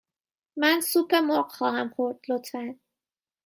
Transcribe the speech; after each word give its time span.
من 0.61 0.77
سوپ 0.89 1.11
مرغ 1.27 1.47
خواهم 1.57 1.87
خورد، 1.95 2.19
لطفاً. 2.29 2.63